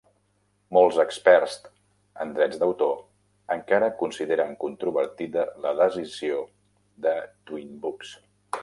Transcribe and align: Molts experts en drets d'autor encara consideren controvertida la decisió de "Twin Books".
Molts 0.77 0.95
experts 1.01 1.57
en 2.25 2.33
drets 2.37 2.61
d'autor 2.63 2.97
encara 3.57 3.91
consideren 4.01 4.57
controvertida 4.67 5.45
la 5.67 5.77
decisió 5.85 6.45
de 7.07 7.17
"Twin 7.51 7.79
Books". 7.87 8.21